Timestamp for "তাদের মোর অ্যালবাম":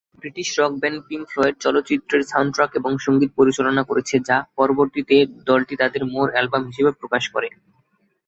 5.81-6.63